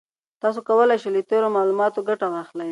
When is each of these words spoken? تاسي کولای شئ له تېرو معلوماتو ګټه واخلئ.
تاسي 0.41 0.59
کولای 0.67 0.97
شئ 1.03 1.09
له 1.15 1.21
تېرو 1.29 1.47
معلوماتو 1.57 2.05
ګټه 2.09 2.27
واخلئ. 2.33 2.69